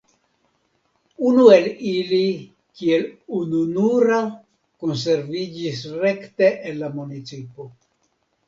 Unu 1.31 1.43
el 1.55 1.67
ili 1.89 2.21
kiel 2.79 3.05
ununura 3.41 4.17
konserviĝis 4.87 5.85
rekte 6.07 6.53
en 6.71 6.81
la 6.83 6.91
municipo. 6.99 7.71